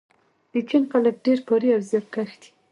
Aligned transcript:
د 0.53 0.53
چین 0.69 0.83
خلک 0.91 1.15
ډیر 1.25 1.39
کاري 1.47 1.69
او 1.75 1.81
زیارکښ 1.89 2.31
دي. 2.41 2.49